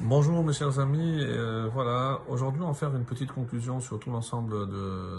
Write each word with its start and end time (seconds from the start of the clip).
Bonjour 0.00 0.44
mes 0.44 0.52
chers 0.52 0.78
amis, 0.78 1.20
euh, 1.22 1.70
voilà, 1.72 2.20
aujourd'hui 2.28 2.60
on 2.60 2.66
va 2.66 2.74
faire 2.74 2.94
une 2.94 3.06
petite 3.06 3.32
conclusion 3.32 3.80
sur 3.80 3.98
tout 3.98 4.10
l'ensemble 4.10 4.68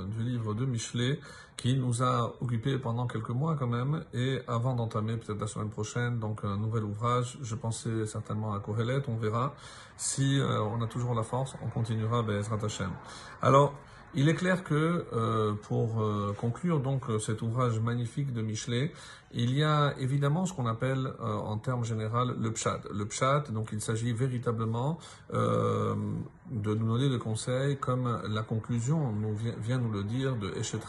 du 0.07 0.21
livre 0.21 0.53
de 0.53 0.67
Michelet 0.67 1.19
qui 1.57 1.75
nous 1.75 2.03
a 2.03 2.35
occupé 2.41 2.77
pendant 2.77 3.07
quelques 3.07 3.31
mois 3.31 3.55
quand 3.57 3.65
même. 3.65 4.03
Et 4.13 4.39
avant 4.47 4.75
d'entamer 4.75 5.17
peut-être 5.17 5.41
la 5.41 5.47
semaine 5.47 5.69
prochaine 5.69 6.19
donc 6.19 6.41
un 6.43 6.57
nouvel 6.57 6.83
ouvrage, 6.83 7.39
je 7.41 7.55
pensais 7.55 8.05
certainement 8.05 8.53
à 8.53 8.59
Kohelet, 8.59 9.01
on 9.07 9.15
verra. 9.15 9.55
Si 9.95 10.39
euh, 10.39 10.61
on 10.61 10.79
a 10.83 10.85
toujours 10.85 11.15
la 11.15 11.23
force, 11.23 11.55
on 11.65 11.69
continuera 11.69 12.21
Bezrat 12.21 12.63
Hashem. 12.63 12.91
Alors 13.41 13.73
il 14.17 14.27
est 14.29 14.33
clair 14.33 14.63
que 14.63 15.05
euh, 15.13 15.53
pour 15.53 16.01
euh, 16.01 16.33
conclure 16.35 16.79
donc 16.79 17.07
euh, 17.07 17.19
cet 17.19 17.43
ouvrage 17.43 17.79
magnifique 17.79 18.33
de 18.33 18.41
Michelet, 18.41 18.91
il 19.31 19.53
y 19.53 19.63
a 19.63 19.93
évidemment 19.99 20.47
ce 20.47 20.53
qu'on 20.53 20.65
appelle 20.65 21.11
en 21.19 21.57
termes 21.57 21.83
général 21.83 22.33
le 22.39 22.49
pshat. 22.53 22.79
Le 22.93 23.05
pshat, 23.05 23.51
donc 23.51 23.69
il 23.73 23.81
s'agit 23.81 24.13
véritablement 24.13 24.99
de 25.33 26.73
nous 26.73 26.87
donner 26.87 27.09
des 27.09 27.19
conseils 27.19 27.75
comme 27.75 28.21
la 28.29 28.41
conclusion 28.41 29.11
nous 29.11 29.35
vient, 29.35 29.79
nous 29.79 29.91
le 29.91 30.05
dire 30.05 30.37
de 30.37 30.53
Eshet 30.57 30.79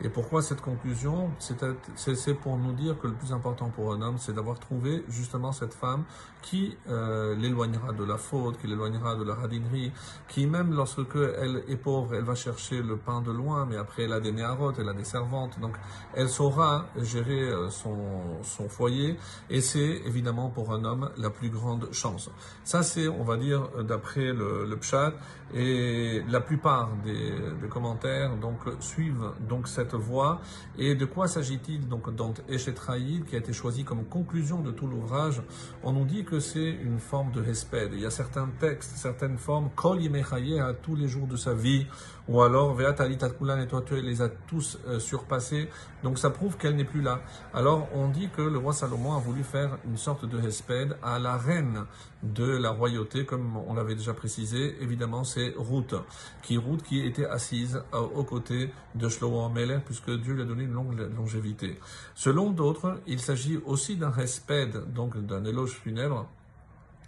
Et 0.00 0.08
pourquoi 0.08 0.42
cette 0.42 0.60
conclusion? 0.60 1.32
C'est 1.40 2.34
pour 2.34 2.56
nous 2.56 2.72
dire 2.72 2.96
que 3.00 3.08
le 3.08 3.14
plus 3.14 3.32
important 3.32 3.68
pour 3.70 3.92
un 3.94 4.00
homme, 4.00 4.18
c'est 4.18 4.32
d'avoir 4.32 4.60
trouvé 4.60 5.04
justement 5.08 5.50
cette 5.50 5.74
femme 5.74 6.04
qui 6.42 6.76
l'éloignera 6.86 7.92
de 7.92 8.04
la 8.04 8.16
faute, 8.16 8.58
qui 8.60 8.68
l'éloignera 8.68 9.16
de 9.16 9.24
la 9.24 9.34
radinerie, 9.34 9.90
qui 10.28 10.46
même 10.46 10.72
lorsque 10.72 11.16
elle 11.16 11.64
est 11.66 11.76
pauvre, 11.76 12.14
chercher 12.34 12.82
le 12.82 12.96
pain 12.96 13.20
de 13.20 13.30
loin, 13.30 13.66
mais 13.66 13.76
après 13.76 14.04
elle 14.04 14.12
a 14.12 14.20
des 14.20 14.32
néarotes, 14.32 14.76
elle 14.78 14.88
a 14.88 14.94
des 14.94 15.04
servantes, 15.04 15.58
donc 15.60 15.76
elle 16.14 16.28
saura 16.28 16.86
gérer 16.96 17.42
euh, 17.42 17.68
son, 17.70 18.68
foyer, 18.68 19.16
et 19.48 19.60
c'est 19.60 20.02
évidemment 20.06 20.50
pour 20.50 20.72
un 20.72 20.84
homme 20.84 21.10
la 21.16 21.30
plus 21.30 21.50
grande 21.50 21.92
chance. 21.92 22.30
Ça 22.64 22.82
c'est, 22.82 23.08
on 23.08 23.24
va 23.24 23.36
dire, 23.36 23.68
d'après 23.82 24.32
le, 24.32 24.66
le 24.66 24.76
pshat, 24.76 25.14
et 25.54 26.22
la 26.28 26.40
plupart 26.40 26.90
des, 27.04 27.32
commentaires 27.68 28.36
donc 28.36 28.58
suivent 28.80 29.32
donc 29.48 29.68
cette 29.68 29.94
voie. 29.94 30.40
Et 30.78 30.94
de 30.94 31.04
quoi 31.04 31.28
s'agit-il 31.28 31.88
donc 31.88 32.14
dans 32.14 32.34
Eshetraïd, 32.48 33.24
qui 33.24 33.34
a 33.34 33.38
été 33.38 33.52
choisi 33.52 33.84
comme 33.84 34.04
conclusion 34.04 34.60
de 34.60 34.70
tout 34.70 34.86
l'ouvrage? 34.86 35.42
On 35.82 35.92
nous 35.92 36.04
dit 36.04 36.24
que 36.24 36.40
c'est 36.40 36.70
une 36.70 36.98
forme 36.98 37.32
de 37.32 37.40
respect. 37.40 37.88
Il 37.92 38.00
y 38.00 38.06
a 38.06 38.10
certains 38.10 38.48
textes, 38.60 38.92
certaines 38.96 39.38
formes, 39.38 39.70
Kol 39.74 39.98
à 40.00 40.72
tous 40.74 40.94
les 40.94 41.08
jours 41.08 41.26
de 41.26 41.36
sa 41.36 41.54
vie, 41.54 41.86
ou 42.28 42.42
alors 42.42 42.74
Veat 42.74 43.00
et 43.00 43.66
toi 43.66 43.82
tu 43.84 44.00
les 44.00 44.22
as 44.22 44.28
tous 44.28 44.78
euh, 44.86 44.98
surpassés. 44.98 45.68
Donc 46.02 46.18
ça 46.18 46.30
prouve 46.30 46.56
qu'elle 46.56 46.76
n'est 46.76 46.84
plus 46.84 47.02
là. 47.02 47.20
Alors 47.52 47.88
on 47.94 48.08
dit 48.08 48.28
que 48.28 48.42
le 48.42 48.58
roi 48.58 48.72
Salomon 48.72 49.14
a 49.14 49.18
voulu 49.18 49.42
faire 49.42 49.78
une 49.84 49.96
sorte 49.96 50.24
de 50.24 50.38
respect 50.38 50.88
à 51.02 51.18
la 51.18 51.36
reine 51.36 51.84
de 52.22 52.44
la 52.44 52.70
royauté, 52.70 53.24
comme 53.24 53.56
on 53.56 53.74
l'avait 53.74 53.94
déjà 53.94 54.12
précisé. 54.12 54.76
Évidemment, 54.80 55.24
c'est 55.24 55.54
Ruth, 55.56 55.94
qui 56.42 56.58
Ruth 56.58 56.82
qui 56.82 57.04
était 57.06 57.26
assise 57.26 57.82
euh, 57.94 57.98
aux 57.98 58.24
côtés 58.24 58.72
de 58.94 59.08
Shlomo 59.08 59.44
Amelech, 59.44 59.84
puisque 59.84 60.10
Dieu 60.10 60.34
lui 60.34 60.42
a 60.42 60.44
donné 60.44 60.64
une 60.64 60.74
longue 60.74 60.98
longévité. 61.16 61.78
Selon 62.14 62.50
d'autres, 62.50 63.00
il 63.06 63.20
s'agit 63.20 63.60
aussi 63.64 63.96
d'un 63.96 64.10
respect, 64.10 64.68
donc 64.94 65.16
d'un 65.16 65.44
éloge 65.44 65.70
funèbre 65.70 66.28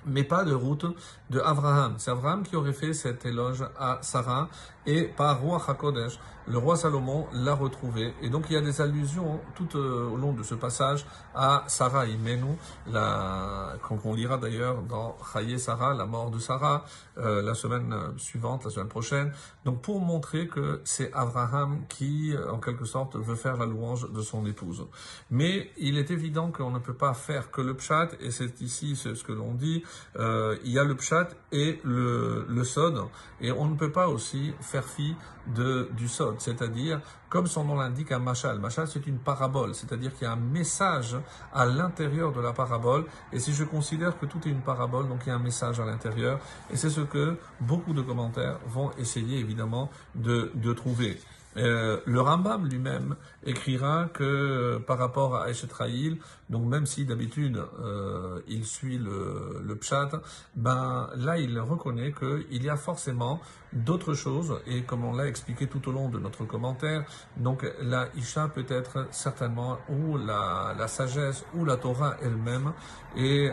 mais 0.07 0.25
pas 0.25 0.45
de 0.45 0.53
route 0.53 0.87
de 1.31 1.41
Abraham. 1.41 1.95
C'est 1.99 2.11
Abraham 2.11 2.43
qui 2.43 2.57
aurait 2.57 2.73
fait 2.73 2.93
cet 2.93 3.25
éloge 3.25 3.65
à 3.79 3.99
Sarah 4.03 4.49
et 4.87 5.05
par 5.05 5.41
roi 5.41 5.63
HaKodesh, 5.67 6.19
le 6.49 6.59
roi 6.59 6.77
Salomon 6.77 7.27
l'a 7.33 7.55
retrouvé. 7.55 8.15
Et 8.21 8.29
donc 8.29 8.47
il 8.51 8.55
y 8.55 8.57
a 8.57 8.61
des 8.61 8.81
allusions 8.81 9.41
tout 9.55 9.77
euh, 9.77 10.11
au 10.11 10.17
long 10.17 10.33
de 10.33 10.43
ce 10.43 10.55
passage 10.55 11.07
à 11.35 11.65
Sarah 11.69 12.07
Imenu, 12.07 12.57
la, 12.91 13.75
qu'on 13.83 14.15
lira 14.15 14.39
d'ailleurs 14.39 14.83
dans 14.83 15.17
Chaye 15.33 15.59
Sarah, 15.59 15.95
la 15.95 16.07
mort 16.07 16.31
de 16.31 16.39
Sarah, 16.39 16.85
euh, 17.19 17.43
la 17.43 17.55
semaine 17.55 17.95
suivante, 18.17 18.65
la 18.65 18.71
semaine 18.71 18.89
prochaine. 18.89 19.33
Donc 19.65 19.83
pour 19.83 20.01
montrer 20.01 20.49
que 20.49 20.81
c'est 20.85 21.13
Abraham 21.13 21.85
qui, 21.89 22.35
en 22.51 22.59
quelque 22.59 22.85
sorte, 22.85 23.17
veut 23.17 23.37
faire 23.37 23.57
la 23.57 23.67
louange 23.67 24.11
de 24.11 24.21
son 24.21 24.45
épouse. 24.47 24.87
Mais 25.31 25.71
il 25.79 25.97
est 25.97 26.11
évident 26.11 26.51
qu'on 26.51 26.71
ne 26.71 26.79
peut 26.79 26.95
pas 26.95 27.15
faire 27.15 27.51
que 27.51 27.61
le 27.61 27.75
pshat, 27.75 28.09
et 28.21 28.31
c'est 28.31 28.61
ici 28.61 28.97
ce 28.97 29.23
que 29.23 29.33
l'on 29.33 29.55
dit, 29.55 29.85
euh, 30.17 30.57
il 30.65 30.73
y 30.73 30.79
a 30.79 30.85
le 30.85 30.97
pshat 30.97 31.29
et 31.53 31.81
le, 31.85 32.47
le 32.49 32.65
sod, 32.65 33.05
et 33.41 33.53
on 33.53 33.67
ne 33.67 33.77
peut 33.77 33.93
pas 33.93 34.09
aussi 34.09 34.53
fi 34.81 35.15
de, 35.47 35.91
du 35.93 36.09
sod, 36.09 36.41
c'est-à-dire, 36.41 37.01
comme 37.29 37.47
son 37.47 37.65
nom 37.65 37.75
l'indique, 37.75 38.13
un 38.13 38.19
machal. 38.19 38.59
Machal, 38.61 38.89
c'est 38.89 39.07
une 39.07 39.19
parabole, 39.19 39.75
c'est-à-dire 39.75 40.15
qu'il 40.15 40.23
y 40.23 40.31
a 40.31 40.33
un 40.33 40.37
message 40.37 41.17
à 41.53 41.67
l'intérieur 41.67 42.33
de 42.33 42.41
la 42.41 42.53
parabole, 42.53 43.05
et 43.33 43.41
si 43.41 43.53
je 43.53 43.65
considère 43.65 44.19
que 44.19 44.27
tout 44.27 44.39
est 44.47 44.51
une 44.51 44.63
parabole, 44.63 45.09
donc 45.09 45.21
il 45.27 45.29
y 45.29 45.33
a 45.33 45.35
un 45.35 45.41
message 45.41 45.81
à 45.81 45.85
l'intérieur, 45.85 46.39
et 46.71 46.77
c'est 46.77 46.91
ce 46.91 47.01
que 47.01 47.37
beaucoup 47.61 47.93
de 47.93 48.03
commentaires 48.03 48.59
vont 48.67 48.93
essayer 48.99 49.39
évidemment 49.39 49.91
de, 50.15 50.53
de 50.55 50.73
trouver. 50.73 51.19
Euh, 51.57 52.01
le 52.07 52.21
Rambam 52.21 52.67
lui-même 52.67 53.17
écrira 53.45 54.09
que 54.13 54.25
euh, 54.25 54.79
par 54.79 54.99
rapport 54.99 55.37
à 55.37 55.51
Eshetraïl, 55.51 56.19
donc 56.49 56.65
même 56.65 56.87
si 56.87 57.05
d'habitude 57.05 57.63
euh, 57.81 58.41
il 58.49 58.65
suit 58.65 58.99
le, 58.99 59.61
le 59.63 59.77
pshat, 59.77 60.11
ben 60.57 61.11
là 61.17 61.39
il 61.39 61.59
reconnaît 61.59 62.13
qu'il 62.13 62.63
y 62.63 62.71
a 62.71 62.77
forcément 62.77 63.41
d'autres 63.73 64.15
choses 64.15 64.61
et 64.67 64.83
comme 64.83 65.05
on 65.05 65.15
l'a 65.15 65.27
expliqué 65.27 65.67
tout 65.67 65.87
au 65.89 65.93
long 65.93 66.09
de 66.09 66.19
notre 66.19 66.45
commentaire, 66.45 67.05
donc 67.37 67.67
la 67.81 68.09
Isha 68.17 68.49
peut 68.49 68.67
être 68.69 69.09
certainement 69.11 69.79
ou 69.89 70.17
la, 70.17 70.75
la 70.79 70.89
sagesse 70.89 71.45
ou 71.55 71.65
la 71.65 71.77
Torah 71.77 72.17
elle-même 72.23 72.73
et 73.17 73.51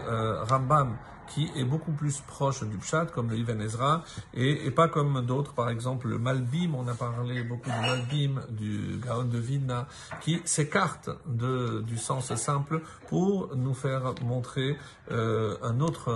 Rambam 0.50 0.98
qui 1.30 1.52
est 1.56 1.64
beaucoup 1.64 1.92
plus 1.92 2.22
proche 2.22 2.64
du 2.64 2.78
Pshat, 2.78 3.08
comme 3.08 3.30
le 3.30 3.38
Ibn 3.38 3.62
Ezra, 3.62 4.04
et, 4.34 4.72
pas 4.72 4.88
comme 4.88 5.26
d'autres, 5.26 5.54
par 5.54 5.70
exemple 5.70 6.08
le 6.08 6.18
Malbim, 6.18 6.74
on 6.76 6.88
a 6.88 6.94
parlé 6.94 7.44
beaucoup 7.44 7.70
du 7.70 7.80
Malbim, 7.80 8.42
du 8.50 9.00
Gaon 9.04 9.26
de 9.26 9.38
Vidna, 9.38 9.88
qui 10.22 10.42
s'écarte 10.46 11.10
du 11.28 11.98
sens 11.98 12.34
simple 12.36 12.82
pour 13.08 13.56
nous 13.56 13.74
faire 13.74 14.14
montrer 14.24 14.78
euh, 15.12 15.56
un, 15.64 15.80
autre, 15.82 16.12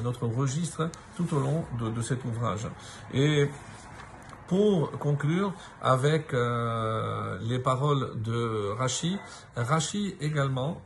un 0.00 0.04
autre 0.04 0.26
registre 0.26 0.90
tout 1.16 1.34
au 1.34 1.40
long 1.40 1.64
de, 1.78 1.90
de 1.90 2.02
cet 2.02 2.24
ouvrage. 2.24 2.66
Et 3.12 3.48
pour 4.50 4.90
conclure 4.98 5.52
avec 5.80 6.34
euh, 6.34 7.38
les 7.40 7.60
paroles 7.60 8.20
de 8.20 8.72
Rashi, 8.76 9.16
Rashi 9.54 10.16
également, 10.20 10.82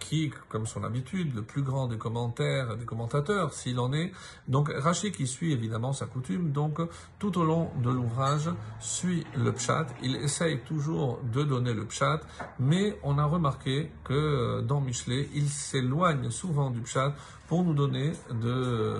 qui, 0.00 0.30
comme 0.50 0.66
son 0.66 0.84
habitude, 0.84 1.34
le 1.34 1.40
plus 1.40 1.62
grand 1.62 1.86
des 1.86 1.96
commentaires, 1.96 2.76
des 2.76 2.84
commentateurs, 2.84 3.54
s'il 3.54 3.78
en 3.80 3.94
est, 3.94 4.12
donc 4.48 4.68
Rashi 4.68 5.12
qui 5.12 5.26
suit 5.26 5.52
évidemment 5.52 5.94
sa 5.94 6.04
coutume, 6.04 6.52
donc 6.52 6.78
tout 7.18 7.38
au 7.38 7.44
long 7.44 7.70
de 7.82 7.88
l'ouvrage 7.88 8.50
suit 8.80 9.24
le 9.34 9.50
pshat, 9.52 9.86
il 10.02 10.16
essaye 10.16 10.58
toujours 10.58 11.20
de 11.32 11.42
donner 11.42 11.72
le 11.72 11.86
pshat, 11.86 12.20
mais 12.60 12.98
on 13.02 13.16
a 13.16 13.24
remarqué 13.24 13.90
que 14.04 14.12
euh, 14.12 14.60
dans 14.60 14.82
Michelet, 14.82 15.30
il 15.34 15.48
s'éloigne 15.48 16.28
souvent 16.28 16.68
du 16.68 16.80
pshat 16.80 17.14
pour 17.48 17.64
nous 17.64 17.72
donner 17.72 18.12
de 18.30 18.94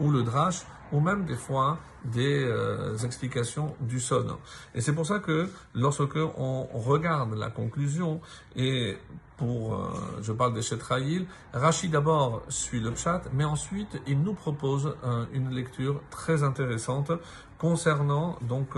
ou 0.00 0.10
le 0.10 0.22
drash, 0.22 0.62
ou 0.92 1.00
même 1.00 1.24
des 1.24 1.36
fois 1.36 1.78
des 2.04 2.44
euh, 2.44 2.96
explications 2.98 3.74
du 3.80 4.00
son. 4.00 4.38
Et 4.74 4.80
c'est 4.80 4.92
pour 4.92 5.06
ça 5.06 5.18
que 5.18 5.48
lorsque 5.74 6.16
on 6.16 6.66
regarde 6.72 7.34
la 7.34 7.50
conclusion 7.50 8.20
et 8.56 8.96
pour, 9.36 9.74
euh, 9.74 9.88
je 10.22 10.32
parle 10.32 10.54
des 10.54 10.62
Shetraïl, 10.62 11.26
Rachid 11.52 11.90
d'abord 11.90 12.42
suit 12.48 12.80
le 12.80 12.92
pshat, 12.92 13.22
mais 13.32 13.44
ensuite 13.44 14.00
il 14.06 14.20
nous 14.22 14.34
propose 14.34 14.94
euh, 15.04 15.24
une 15.32 15.50
lecture 15.50 16.00
très 16.10 16.42
intéressante 16.42 17.10
concernant 17.58 18.38
donc 18.42 18.76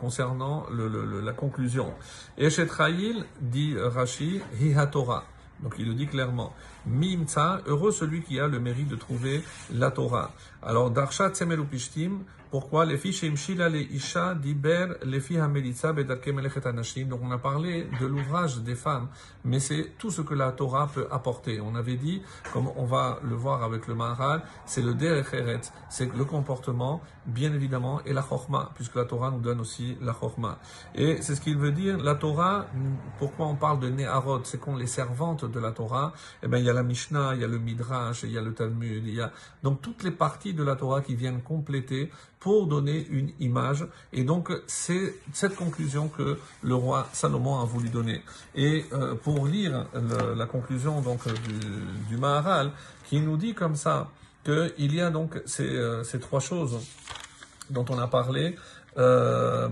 concernant 0.00 0.66
la 0.70 1.32
conclusion. 1.32 1.94
Et 2.36 2.50
Shetraïl 2.50 3.24
dit 3.40 3.74
Rashi, 3.78 4.42
Hi 4.60 4.74
Torah. 4.90 5.24
Donc 5.62 5.74
il 5.78 5.86
le 5.86 5.94
dit 5.94 6.06
clairement. 6.06 6.52
Mimtsa, 6.86 7.60
heureux 7.66 7.92
celui 7.92 8.22
qui 8.22 8.40
a 8.40 8.48
le 8.48 8.58
mérite 8.58 8.88
de 8.88 8.96
trouver 8.96 9.42
la 9.72 9.90
Torah. 9.90 10.32
Alors, 10.62 10.90
Darshat 10.90 11.32
Pishtim, 11.70 12.20
pourquoi 12.52 12.84
les 12.84 12.98
filles 12.98 13.14
Shemshila 13.14 13.70
les 13.70 13.80
Isha 13.80 14.34
Diber 14.34 14.88
les 15.04 15.20
filles 15.20 15.38
Hamelitza 15.38 15.94
Bedarke. 15.94 16.28
Donc 17.08 17.20
on 17.22 17.30
a 17.30 17.38
parlé 17.38 17.88
de 17.98 18.04
l'ouvrage 18.04 18.58
des 18.58 18.74
femmes, 18.74 19.08
mais 19.42 19.58
c'est 19.58 19.92
tout 19.96 20.10
ce 20.10 20.20
que 20.20 20.34
la 20.34 20.52
Torah 20.52 20.86
peut 20.92 21.08
apporter. 21.10 21.62
On 21.62 21.74
avait 21.74 21.96
dit, 21.96 22.20
comme 22.52 22.68
on 22.76 22.84
va 22.84 23.20
le 23.22 23.34
voir 23.34 23.62
avec 23.62 23.86
le 23.86 23.94
Maharal, 23.94 24.42
c'est 24.66 24.82
le 24.82 24.92
Derecheret, 24.92 25.62
c'est 25.88 26.14
le 26.14 26.26
comportement, 26.26 27.00
bien 27.24 27.54
évidemment, 27.54 28.02
et 28.04 28.12
la 28.12 28.20
Chorma, 28.20 28.70
puisque 28.74 28.96
la 28.96 29.06
Torah 29.06 29.30
nous 29.30 29.40
donne 29.40 29.60
aussi 29.60 29.96
la 30.02 30.12
Chorma. 30.12 30.58
Et 30.94 31.22
c'est 31.22 31.36
ce 31.36 31.40
qu'il 31.40 31.56
veut 31.56 31.72
dire, 31.72 31.96
la 31.96 32.16
Torah, 32.16 32.66
pourquoi 33.18 33.46
on 33.46 33.54
parle 33.54 33.80
de 33.80 33.88
Neharot, 33.88 34.44
c'est 34.44 34.60
qu'on 34.60 34.76
les 34.76 34.86
servantes 34.86 35.46
de 35.52 35.60
la 35.60 35.72
Torah, 35.72 36.12
eh 36.42 36.48
bien 36.48 36.58
il 36.58 36.64
y 36.64 36.70
a 36.70 36.72
la 36.72 36.82
Mishnah, 36.82 37.34
il 37.34 37.40
y 37.40 37.44
a 37.44 37.46
le 37.46 37.58
Midrash, 37.58 38.24
il 38.24 38.32
y 38.32 38.38
a 38.38 38.42
le 38.42 38.52
Talmud, 38.52 39.04
il 39.06 39.14
y 39.14 39.20
a 39.20 39.30
donc 39.62 39.80
toutes 39.82 40.02
les 40.02 40.10
parties 40.10 40.54
de 40.54 40.62
la 40.62 40.76
Torah 40.76 41.02
qui 41.02 41.14
viennent 41.14 41.42
compléter 41.42 42.10
pour 42.40 42.66
donner 42.66 43.06
une 43.10 43.30
image. 43.38 43.86
Et 44.12 44.24
donc 44.24 44.50
c'est 44.66 45.14
cette 45.32 45.54
conclusion 45.54 46.08
que 46.08 46.38
le 46.62 46.74
roi 46.74 47.06
Salomon 47.12 47.60
a 47.60 47.64
voulu 47.64 47.88
donner. 47.88 48.22
Et 48.54 48.84
euh, 48.92 49.14
pour 49.14 49.46
lire 49.46 49.86
la 50.36 50.46
conclusion 50.46 51.00
donc 51.00 51.20
du, 52.08 52.16
Maharal, 52.16 52.72
qui 53.08 53.20
nous 53.20 53.36
dit 53.36 53.54
comme 53.54 53.76
ça 53.76 54.10
qu'il 54.44 54.94
y 54.94 55.00
a 55.00 55.10
donc 55.10 55.40
ces, 55.46 55.68
euh, 55.68 56.02
ces 56.02 56.18
trois 56.18 56.40
choses 56.40 56.80
dont 57.70 57.84
on 57.88 57.98
a 57.98 58.08
parlé. 58.08 58.56
Euh, 58.98 59.68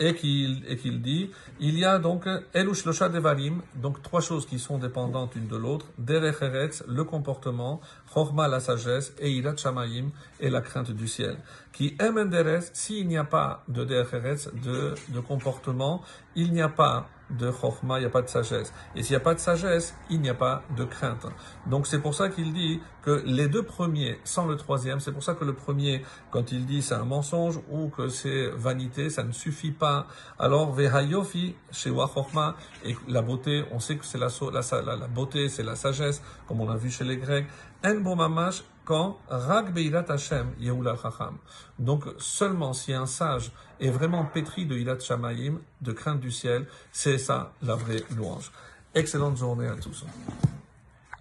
et 0.00 0.14
qu'il 0.14 0.64
et 0.68 0.76
qu'il 0.76 1.02
dit 1.02 1.30
il 1.60 1.78
y 1.78 1.84
a 1.84 1.98
donc 1.98 2.26
elush 2.54 2.84
losha 2.84 3.08
devarim 3.08 3.62
donc 3.74 4.02
trois 4.02 4.20
choses 4.20 4.46
qui 4.46 4.58
sont 4.58 4.78
dépendantes 4.78 5.34
l'une 5.34 5.48
de 5.48 5.56
l'autre 5.56 5.86
derech 5.98 6.82
le 6.86 7.04
comportement 7.04 7.80
chorma 8.12 8.48
la 8.48 8.60
sagesse 8.60 9.12
et 9.18 9.42
shamayim 9.56 10.10
et 10.40 10.50
la 10.50 10.60
crainte 10.60 10.90
du 10.90 11.08
ciel. 11.08 11.36
Qui 11.72 11.96
emenderes 12.00 12.62
s'il 12.72 13.06
n'y 13.06 13.16
a 13.16 13.24
pas 13.24 13.64
de 13.68 13.84
derech 13.84 14.48
de 14.64 14.94
de 15.08 15.20
comportement 15.20 16.02
il 16.34 16.52
n'y 16.52 16.62
a 16.62 16.68
pas 16.68 17.08
de 17.30 17.50
chorma, 17.50 17.98
il 17.98 18.00
n'y 18.00 18.06
a 18.06 18.10
pas 18.10 18.22
de 18.22 18.28
sagesse. 18.28 18.72
Et 18.94 19.02
s'il 19.02 19.12
n'y 19.12 19.16
a 19.16 19.24
pas 19.24 19.34
de 19.34 19.40
sagesse, 19.40 19.94
il 20.10 20.20
n'y 20.20 20.28
a 20.28 20.34
pas 20.34 20.62
de 20.76 20.84
crainte. 20.84 21.26
Donc 21.66 21.86
c'est 21.86 21.98
pour 21.98 22.14
ça 22.14 22.28
qu'il 22.28 22.52
dit 22.52 22.80
que 23.02 23.22
les 23.24 23.48
deux 23.48 23.62
premiers 23.62 24.18
sans 24.24 24.46
le 24.46 24.56
troisième, 24.56 25.00
c'est 25.00 25.12
pour 25.12 25.22
ça 25.22 25.34
que 25.34 25.44
le 25.44 25.54
premier, 25.54 26.02
quand 26.30 26.52
il 26.52 26.66
dit 26.66 26.82
c'est 26.82 26.94
un 26.94 27.04
mensonge 27.04 27.60
ou 27.70 27.88
que 27.88 28.08
c'est 28.08 28.48
vanité, 28.48 29.10
ça 29.10 29.22
ne 29.22 29.32
suffit 29.32 29.72
pas. 29.72 30.06
Alors 30.38 30.72
vehayofi 30.72 31.54
chez 31.70 31.90
chorma 31.90 32.56
et 32.84 32.96
la 33.06 33.22
beauté, 33.22 33.64
on 33.72 33.80
sait 33.80 33.96
que 33.96 34.04
c'est 34.04 34.18
la, 34.18 34.28
la, 34.52 34.96
la, 34.96 35.06
beauté, 35.08 35.48
c'est 35.48 35.62
la 35.62 35.76
sagesse, 35.76 36.22
comme 36.46 36.60
on 36.60 36.70
a 36.70 36.76
vu 36.76 36.90
chez 36.90 37.04
les 37.04 37.16
Grecs. 37.16 37.46
En 37.84 37.94
bomamash 38.00 38.64
Donc 41.78 42.04
seulement 42.18 42.72
si 42.72 42.92
un 42.92 43.06
sage 43.06 43.52
est 43.80 43.90
vraiment 43.90 44.24
pétri 44.24 44.66
de 44.66 44.76
Ilat 44.76 44.98
Shamayim, 44.98 45.58
de 45.80 45.92
crainte 45.92 46.20
du 46.20 46.30
ciel, 46.30 46.66
c'est 46.92 47.18
ça 47.18 47.52
la 47.62 47.74
vraie 47.74 48.02
louange. 48.16 48.50
Excellente 48.94 49.36
journée 49.36 49.68
à 49.68 49.76
tous. 49.76 50.04